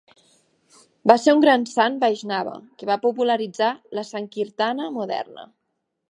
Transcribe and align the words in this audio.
Va 1.09 1.17
ser 1.25 1.33
un 1.35 1.41
gran 1.41 1.65
sant 1.71 1.99
Vaishnava 2.03 2.55
que 2.79 2.89
va 2.91 2.95
popularitzar 3.03 3.67
la 3.99 4.05
sankirtana 4.13 4.89
moderna. 4.97 5.45